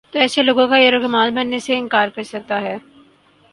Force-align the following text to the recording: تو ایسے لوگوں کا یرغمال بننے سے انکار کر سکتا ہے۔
تو 0.11 0.19
ایسے 0.19 0.43
لوگوں 0.43 0.67
کا 0.67 0.77
یرغمال 0.77 1.31
بننے 1.31 1.59
سے 1.59 1.77
انکار 1.77 2.07
کر 2.07 2.23
سکتا 2.23 2.61
ہے۔ 2.61 2.77